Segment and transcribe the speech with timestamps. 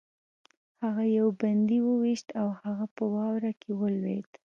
[0.83, 4.31] هغه یو بندي وویشت او هغه په واوره کې ولوېد